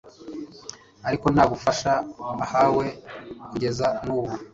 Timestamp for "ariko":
1.07-1.25